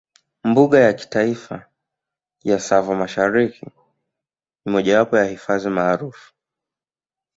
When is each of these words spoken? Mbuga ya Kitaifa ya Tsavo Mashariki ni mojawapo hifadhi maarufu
Mbuga 0.49 0.77
ya 0.85 0.93
Kitaifa 0.99 1.57
ya 2.43 2.57
Tsavo 2.59 2.95
Mashariki 2.95 3.65
ni 4.65 4.71
mojawapo 4.71 5.17
hifadhi 5.23 5.69
maarufu 5.69 6.33